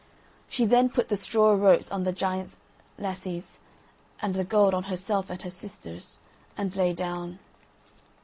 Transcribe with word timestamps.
She 0.49 0.65
then 0.65 0.89
put 0.89 1.09
the 1.09 1.15
straw 1.15 1.53
ropes 1.53 1.91
on 1.91 2.05
the 2.05 2.11
giant's 2.11 2.57
lassies 2.97 3.59
and 4.19 4.33
the 4.33 4.43
gold 4.43 4.73
on 4.73 4.85
herself 4.85 5.29
and 5.29 5.39
her 5.43 5.49
sisters, 5.51 6.17
and 6.57 6.75
lay 6.75 6.91
down. 6.91 7.37